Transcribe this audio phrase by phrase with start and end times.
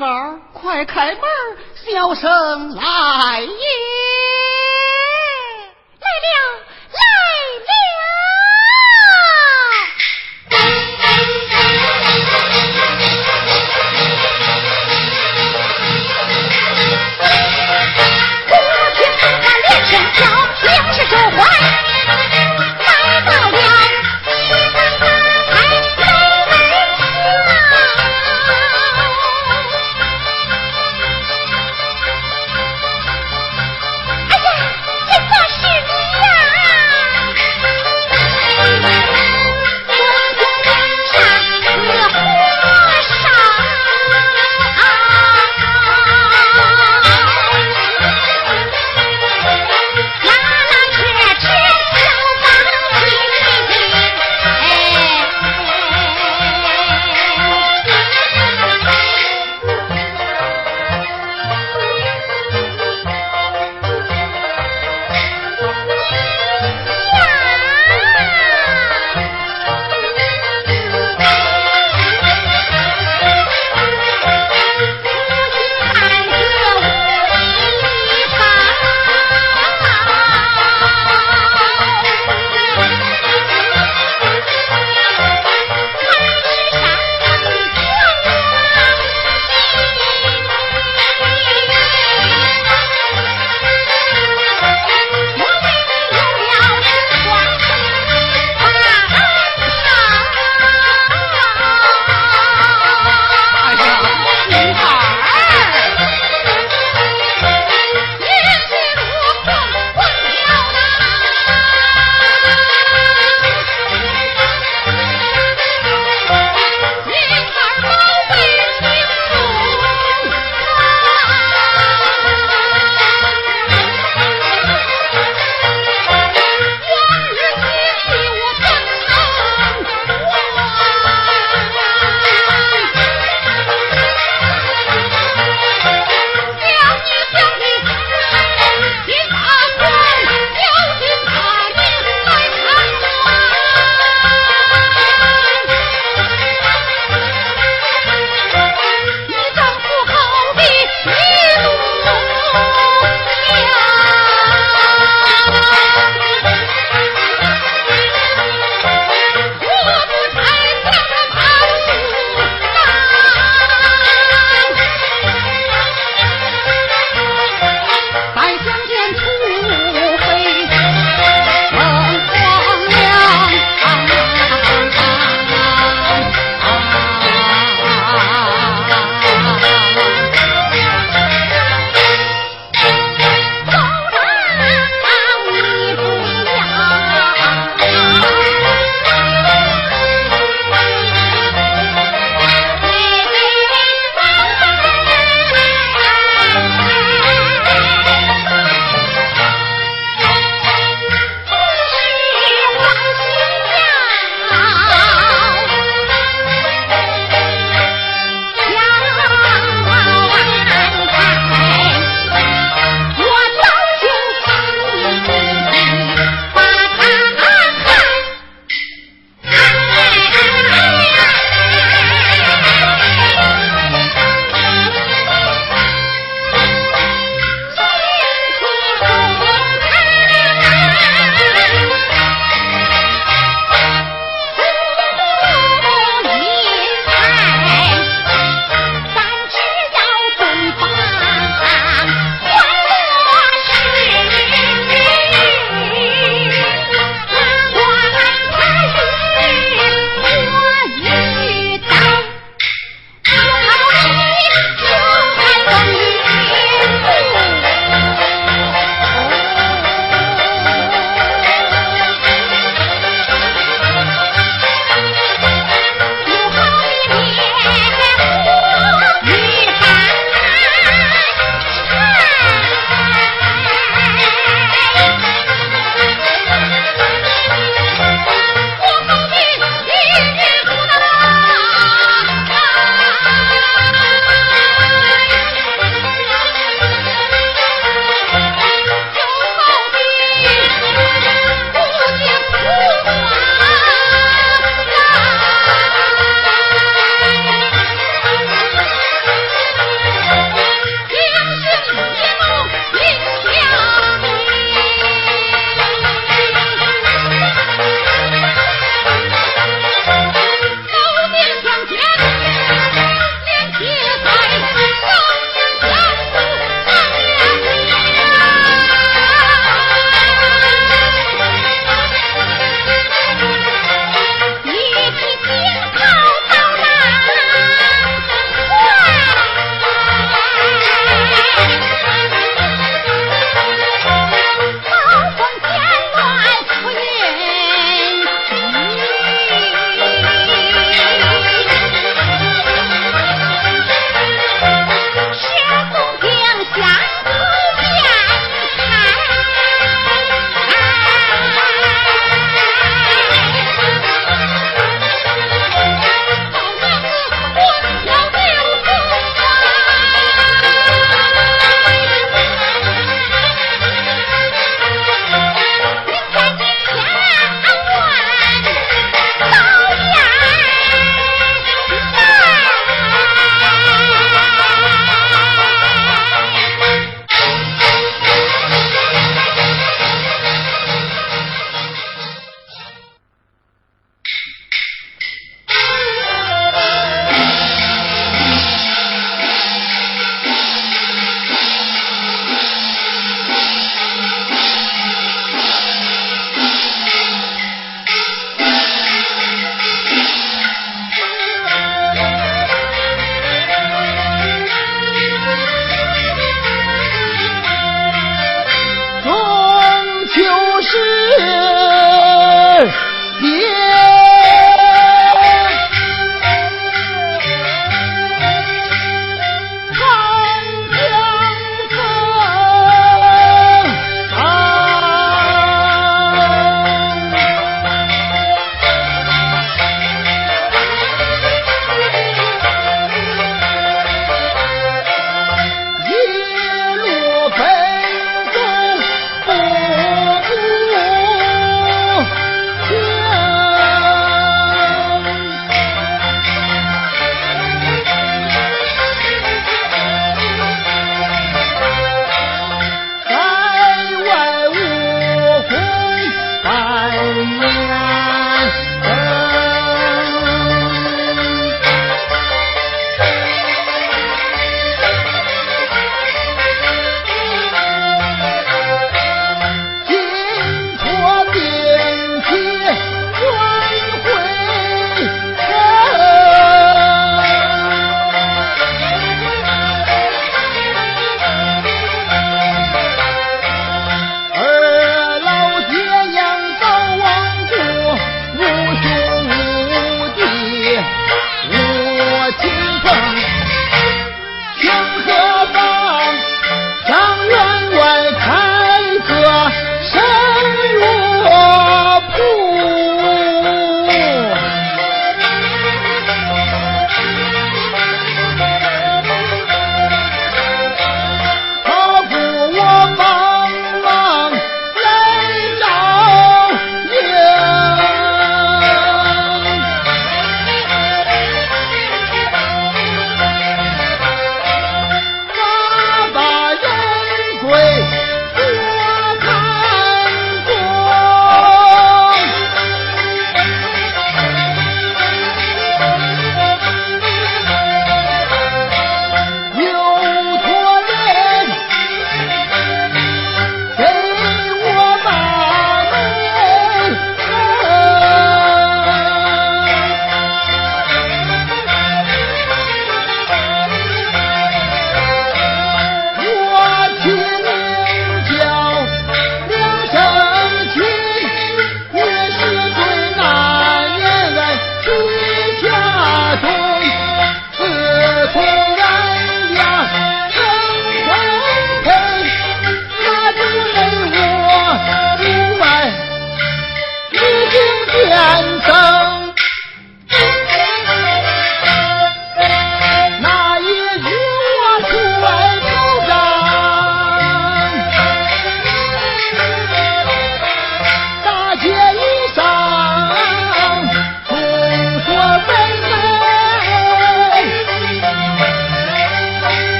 [0.00, 0.06] 宝，
[0.54, 1.20] 快开门，
[1.84, 3.99] 小生来也。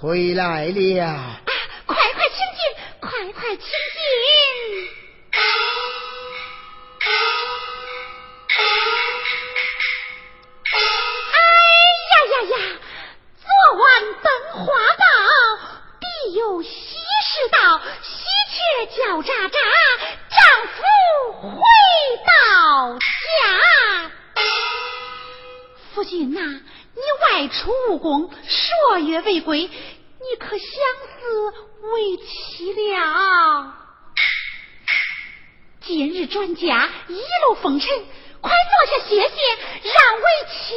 [0.00, 1.04] 回来了！
[1.04, 1.40] 啊，
[1.84, 2.58] 快快请进，
[3.00, 3.68] 快快请进！
[10.72, 10.74] 哎
[12.08, 12.54] 呀呀呀！
[13.36, 13.44] 昨
[13.76, 13.84] 晚
[14.22, 14.26] 灯
[14.64, 15.04] 花报
[16.00, 17.58] 必有喜事到，
[18.00, 18.56] 喜鹊
[18.96, 19.52] 叫喳喳，
[20.30, 20.78] 丈夫
[21.42, 21.60] 回
[22.24, 24.10] 到家。
[25.92, 26.40] 夫君呐，
[26.94, 29.68] 你外出务工，数月未归，
[30.50, 31.54] 可相思
[31.92, 33.72] 为妻了？
[35.80, 37.88] 今日专家，一路风尘，
[38.40, 39.36] 快坐下歇歇，
[39.84, 40.74] 让为妻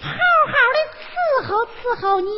[0.00, 0.10] 好
[0.48, 0.78] 好的。
[0.98, 2.28] 伺候伺候你，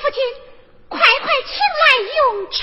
[0.00, 0.22] 父亲，
[0.88, 2.56] 快快请来用茶。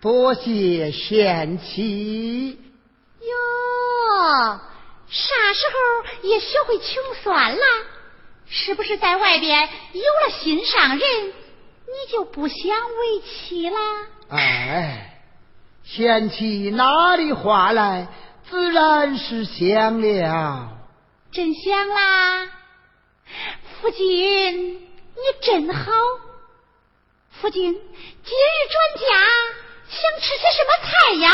[0.00, 2.69] 多谢贤妻。
[3.30, 4.60] 哟，
[5.08, 7.64] 啥时候也学会穷酸了？
[8.48, 13.78] 是不是在外边有了心上人，你就不想为妻了？
[14.30, 15.06] 哎。
[15.82, 18.06] 贤妻哪里话来？
[18.48, 20.68] 自然是想了，
[21.32, 22.48] 真想啦！
[23.80, 25.92] 夫君，你真好。
[27.40, 29.08] 夫君，今日转家，
[29.88, 31.32] 想吃些什么菜呀？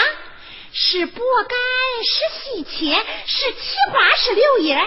[0.78, 1.58] 是薄干，
[2.04, 4.78] 是细切，是七花，是柳叶，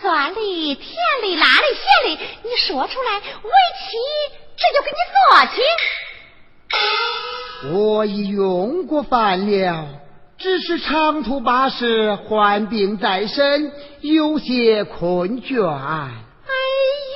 [0.00, 3.96] 酸里、甜里、辣里、咸里，你说出来，为妻
[4.56, 5.22] 这就给你做
[5.54, 5.62] 去。
[7.76, 9.86] 我已用过饭了，
[10.36, 15.64] 只是长途跋涉，患病在身，有些困倦。
[15.64, 16.02] 哎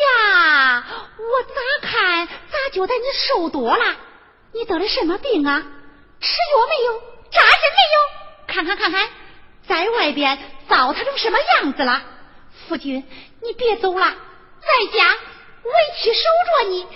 [0.05, 0.87] 呀，
[1.19, 2.33] 我咋看咋
[2.73, 3.85] 觉得你瘦多了？
[4.53, 5.67] 你得了什么病啊？
[6.21, 7.12] 吃药没有？
[7.33, 7.97] 扎针没有？
[8.47, 9.09] 看看看看，
[9.67, 12.03] 在外边糟蹋成什么样子了？
[12.69, 13.05] 夫君，
[13.43, 16.87] 你别走了，在家为妻守着你。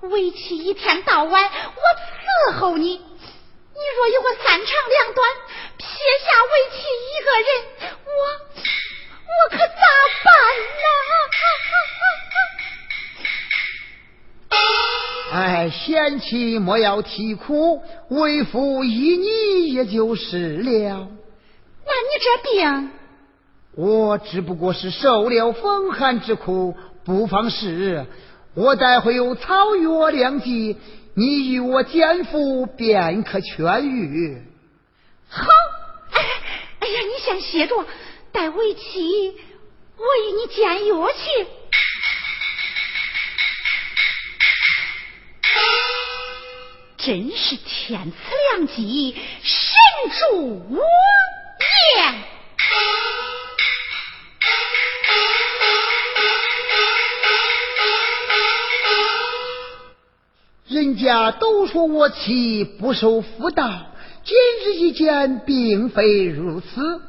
[0.00, 2.98] 为妻一天到晚，我伺候你。
[2.98, 5.28] 你若有个三长两短，
[5.76, 5.86] 撇
[6.24, 6.76] 下为妻
[7.08, 7.50] 一个人，
[8.04, 8.10] 我
[9.26, 10.84] 我可咋办呢？
[15.30, 21.08] 哎，贤妻莫要啼哭，为父依你也就是了。
[21.84, 22.90] 那你这病，
[23.76, 26.74] 我只不过是受了风寒之苦。
[27.04, 28.06] 不妨事，
[28.54, 30.76] 我待会有草药良剂，
[31.14, 34.42] 你与我煎服，便可痊愈。
[35.28, 35.46] 好，
[36.12, 36.22] 哎
[36.80, 37.84] 哎呀，你先歇着，
[38.32, 39.34] 待为妻，
[39.96, 41.46] 我与你煎药去。
[46.96, 48.16] 真是天赐
[48.56, 49.76] 良机，神
[50.30, 50.78] 助我
[51.96, 52.14] 也。
[60.68, 63.86] 人家都说我妻不守妇道，
[64.24, 67.00] 今日一见，并非如此。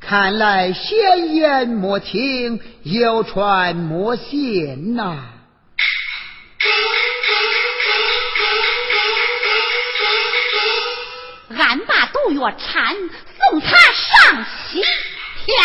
[0.00, 5.30] 看来闲言莫听，谣传莫信呐。
[12.24, 14.80] 把毒药掺，送他上西
[15.44, 15.56] 天。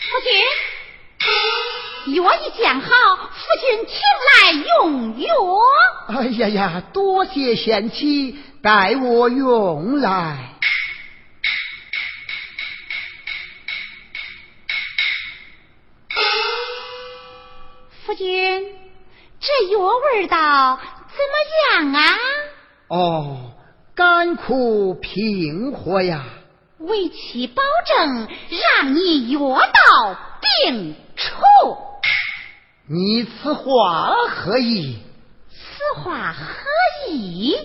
[0.00, 3.98] 夫君，药已煎好，夫君请
[4.30, 5.28] 来用药。
[6.08, 10.52] 哎呀呀，多谢贤妻，待我用来。
[18.06, 18.78] 夫君，
[19.40, 19.80] 这药
[20.14, 20.78] 味道。
[21.16, 21.32] 怎么
[21.88, 22.18] 样啊？
[22.88, 23.52] 哦，
[23.94, 26.24] 甘苦平和呀！
[26.78, 28.28] 为其保证，
[28.80, 31.34] 让你药到病除。
[32.88, 34.98] 你此话何意？
[35.50, 37.56] 此话何意？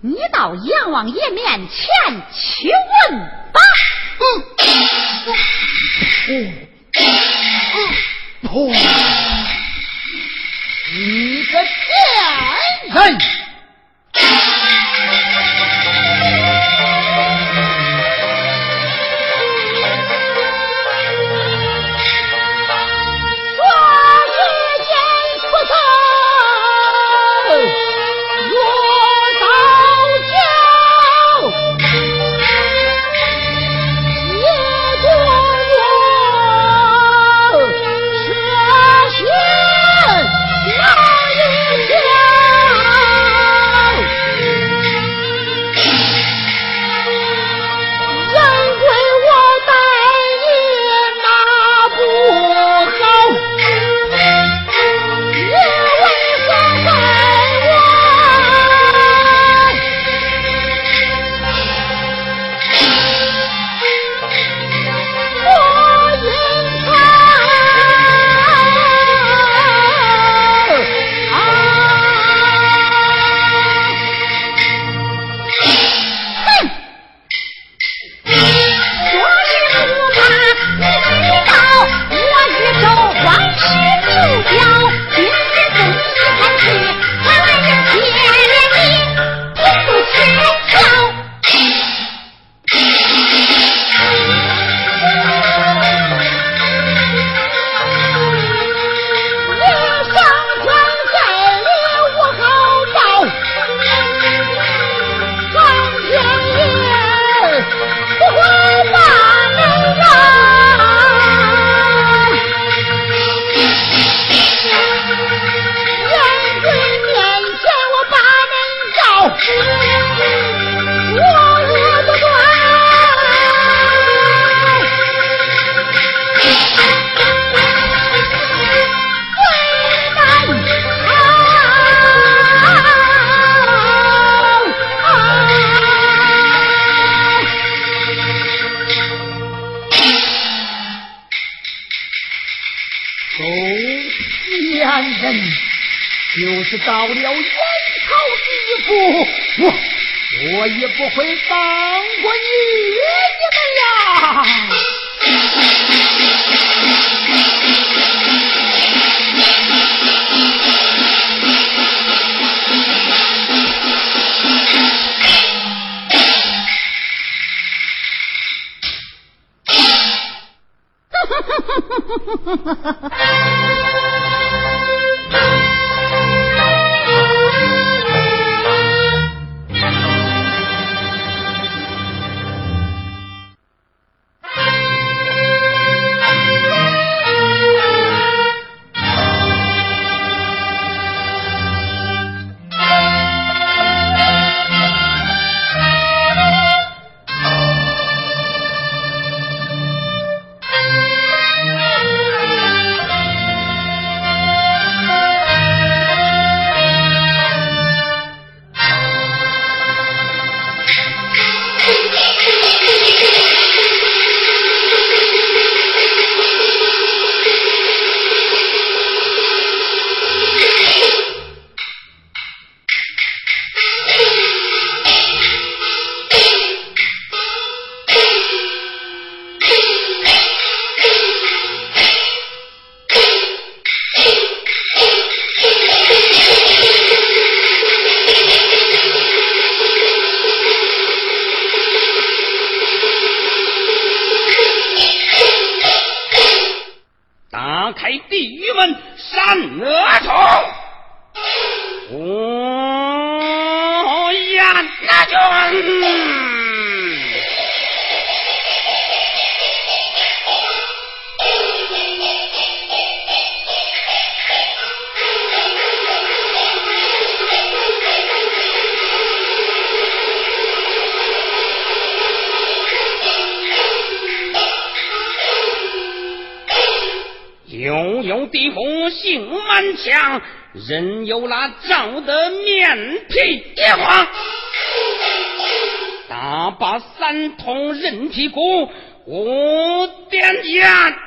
[0.00, 2.68] 你到阎王爷面前去
[3.10, 3.18] 问
[3.52, 3.60] 吧。
[4.18, 4.24] 嗯。
[6.28, 6.68] 嗯。
[10.94, 11.68] 你个贱
[12.94, 13.18] 人！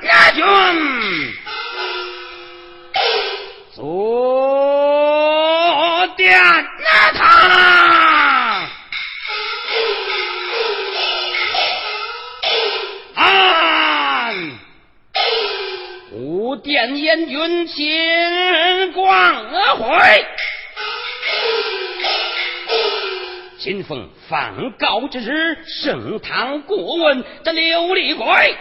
[0.01, 0.43] 家军，
[3.75, 3.83] 左
[6.17, 6.39] 点
[6.79, 7.51] 那他。
[16.63, 19.35] 殿燕军秦光
[19.77, 20.25] 辉，
[23.57, 28.55] 今逢放告之日，盛堂过问这琉璃柜，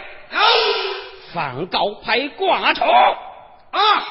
[1.33, 4.05] 放高牌挂出啊！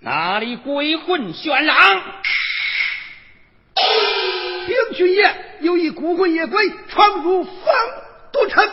[0.00, 2.02] 哪里鬼魂喧嚷？
[4.66, 5.40] 禀巡夜。
[5.60, 7.54] 有一孤魂野鬼闯入方
[8.32, 8.70] 都城，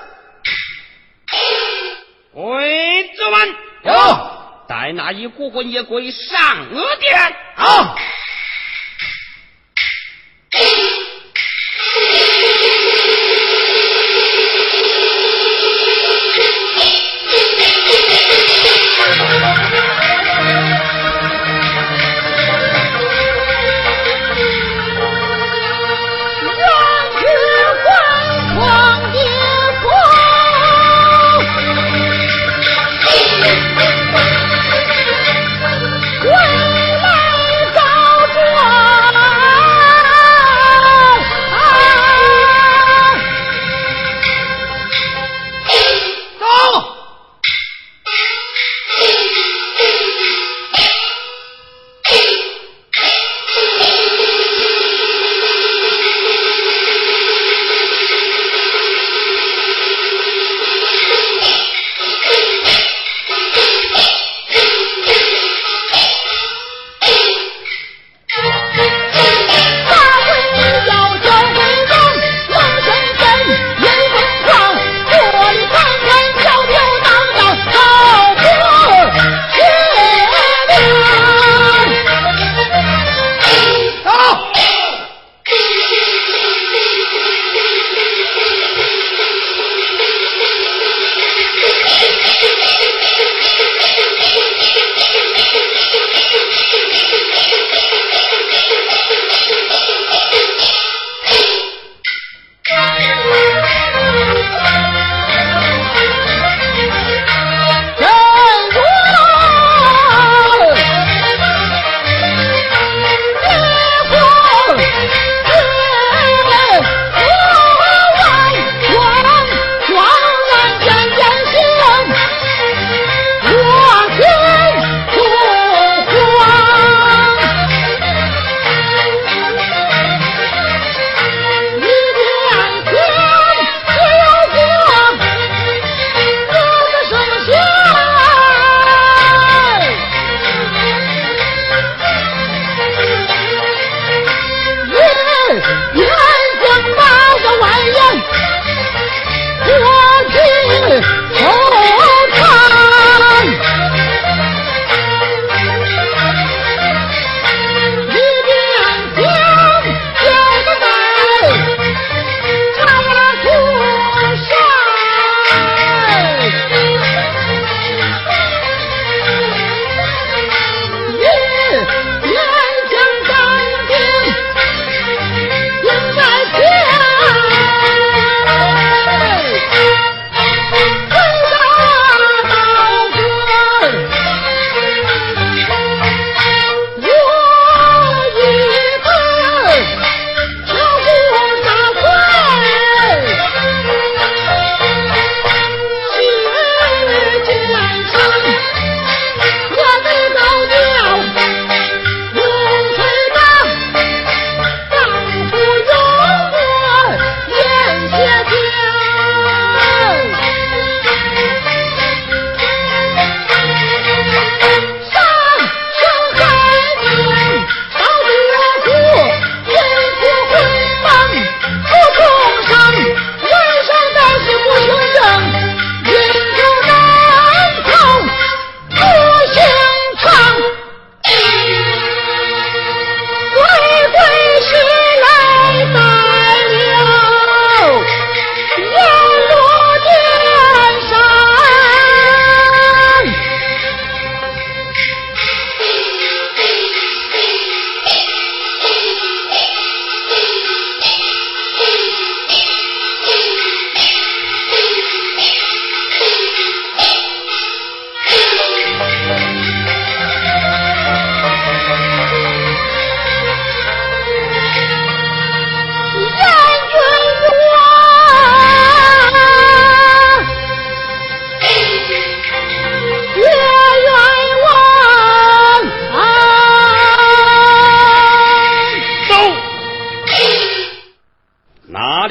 [2.33, 3.93] 鬼子们有
[4.67, 7.17] 带那一孤魂野鬼上额殿
[7.55, 7.95] 啊！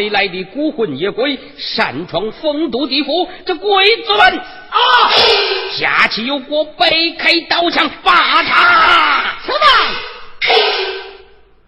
[0.08, 5.10] 来的孤魂野鬼擅闯丰都地府，这鬼子们啊，
[5.72, 9.58] 下棋有过，背开刀枪，把他什么？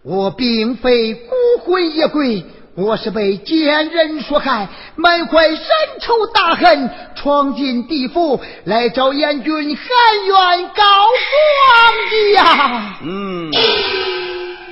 [0.04, 2.42] 我并非孤魂野鬼。
[2.74, 4.66] 我是被奸人所害，
[4.96, 5.58] 满怀深
[6.00, 9.86] 仇大恨，闯进地府来找阎君喊
[10.24, 12.98] 冤告状的呀！
[13.02, 13.50] 嗯，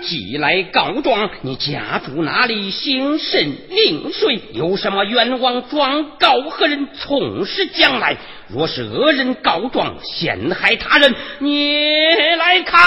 [0.03, 2.71] 既来告状，你家住哪里？
[2.71, 4.43] 姓甚名谁？
[4.53, 5.69] 有什么冤枉？
[5.69, 6.89] 状告何人？
[6.99, 8.17] 从实将来。
[8.49, 11.77] 若是恶人告状，陷害他人，你
[12.37, 12.81] 来看。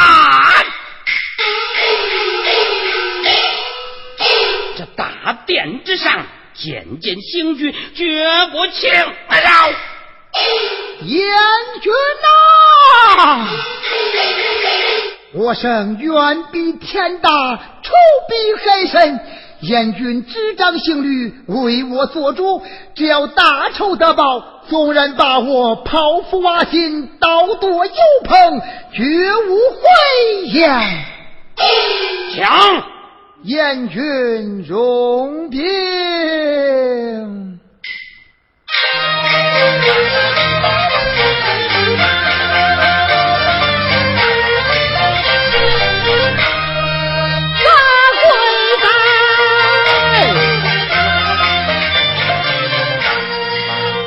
[4.78, 9.70] 这大殿之上，渐渐刑具，绝不轻饶。
[11.06, 11.20] 阎
[11.82, 11.94] 君
[12.24, 13.48] 呐，
[15.36, 17.30] 我生远比天大，
[17.82, 17.92] 仇
[18.30, 19.20] 比海深。
[19.62, 22.62] 燕军执掌刑律，为我做主，
[22.96, 27.94] 只要大仇得报，纵然把我剖腹挖心，刀剁油
[28.26, 28.62] 烹，
[28.92, 29.04] 绝
[29.48, 30.70] 无悔言。
[32.36, 32.84] 讲。
[33.44, 35.60] 燕军容兵。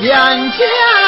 [0.07, 1.06] 两家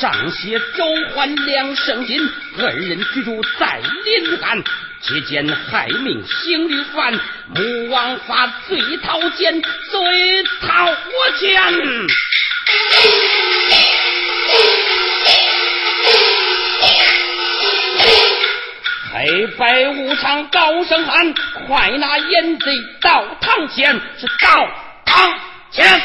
[0.00, 0.84] 上写周
[1.14, 2.26] 桓两圣金，
[2.58, 4.64] 二人居住在临安。
[5.02, 7.12] 期间害命行律犯，
[7.54, 10.86] 穆王发罪讨监，罪讨
[11.38, 11.62] 监。
[19.12, 21.34] 黑白无常高声喊，
[21.66, 22.72] 快拿淫贼
[23.02, 24.66] 到堂前，是到
[25.04, 25.38] 堂
[25.70, 26.00] 前。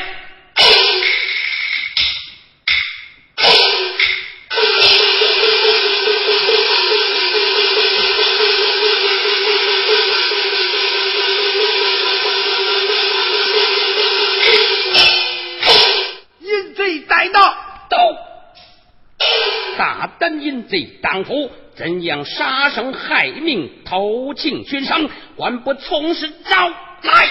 [20.55, 26.69] 淫贼当夫，怎样杀生害命、偷情悬赏，还不从实招
[27.01, 27.27] 来？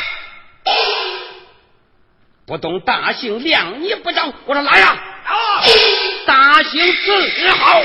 [2.46, 5.02] 不懂大刑量你不招，我说来呀！
[6.26, 7.80] 大刑伺候。
[7.80, 7.84] 我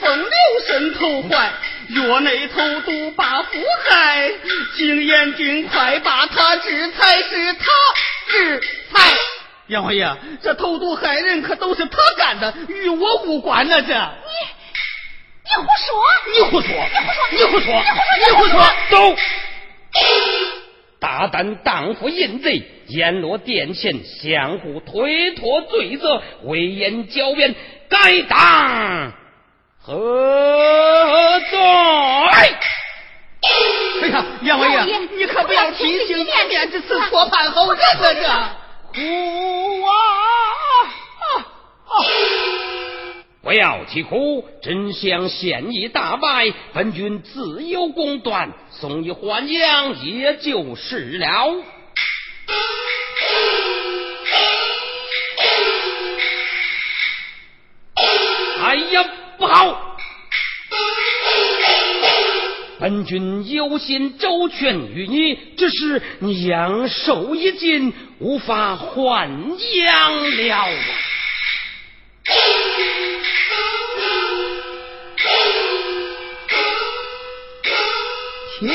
[0.00, 0.30] 风流
[0.66, 1.52] 神头坏，
[1.88, 4.30] 月内投毒把夫害。
[4.76, 7.66] 景延君快把他制裁，是他
[8.28, 8.60] 制
[8.92, 9.00] 裁。
[9.68, 10.06] 阎王爷，
[10.42, 13.80] 这投毒害人可都是他干的，与我无关呢。
[13.82, 14.32] 这你
[15.44, 15.92] 你胡说！
[16.32, 16.68] 你胡说！
[17.32, 17.72] 你胡说！
[18.18, 18.46] 你胡说！
[18.46, 18.62] 你胡说！
[18.90, 19.16] 走。
[21.00, 27.54] 大胆荡妇淫贼，阎罗殿前相互推脱罪责，威严狡辩，
[27.90, 29.12] 该当
[29.86, 31.58] 何罪？
[34.00, 38.22] 哎呀，阎王爷，你可不要提醒面面之词，错判后人了这。
[38.94, 39.02] 苦
[39.84, 39.92] 啊！
[43.42, 51.56] 不要啼哭，真相现已大白，本君自有公断，送你还阳也就是了。
[58.62, 59.04] 哎呀，
[59.38, 59.96] 不好！
[62.78, 69.30] 本本君有心周全于你，只是你阳寿已尽，无法还
[69.76, 70.76] 阳了。
[78.60, 78.70] 天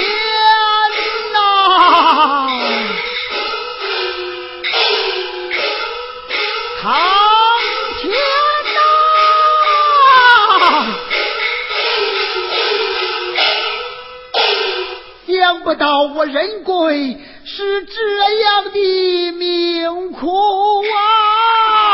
[15.70, 17.16] 不到我仁贵
[17.46, 17.94] 是这
[18.42, 20.82] 样的命苦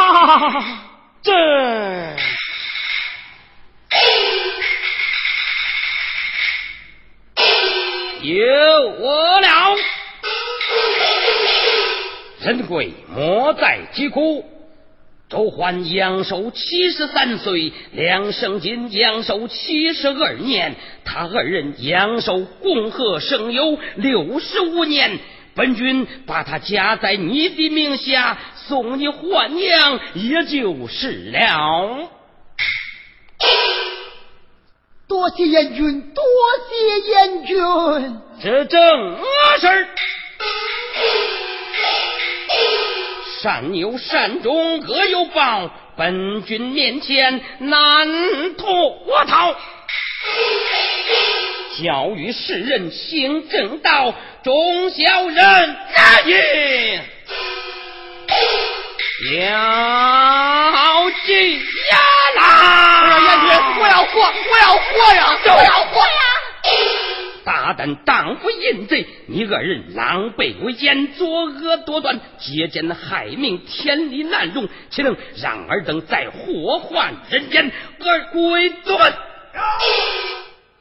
[0.07, 0.63] 啊！
[1.21, 1.33] 这。
[8.21, 8.39] 有
[9.01, 9.75] 我了，
[12.39, 14.54] 仁贵莫再疾哭。
[15.35, 20.73] 周焕阳寿七十三岁，梁胜金阳寿七十二年，
[21.03, 25.19] 他二人阳寿共和生有六十五年。
[25.53, 32.09] 本君把他加在你的名下，送你还阳，也就是了。
[35.09, 36.23] 多谢燕君，多
[36.69, 39.17] 谢燕君，这正
[39.59, 39.87] 事
[43.45, 48.07] 善有善终，恶有报，本君面前难
[48.57, 49.55] 脱逃。
[51.77, 55.77] 教育世人行正道，忠孝仁
[56.25, 56.99] 义
[59.37, 61.97] 要紧呀！
[62.37, 63.19] 啦！
[63.19, 65.37] 阎君，我要活，我要活呀！
[65.45, 66.19] 我要活呀！
[67.45, 79.13] 大胆荡妇淫贼，你二人狼狈为奸，作恶多端，劫奸害命，天理难容，岂能让尔等再祸患人间而归尊？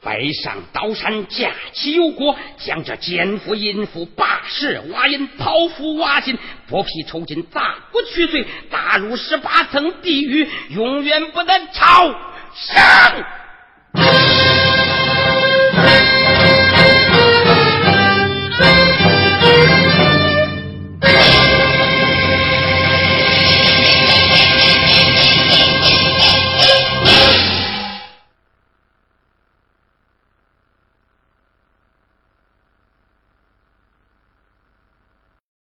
[0.02, 6.38] 北上刀山，架起油锅，将这奸夫淫妇拔舌挖阴，剖腹挖心，
[6.70, 12.14] 剥皮抽筋，砸骨取髓，打入十八层地狱，永远不得超
[12.54, 13.24] 生。